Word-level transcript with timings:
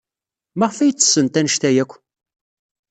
Maɣef 0.57 0.77
ay 0.79 0.91
ttessent 0.93 1.39
anect-a 1.39 1.69
akk? 1.83 1.91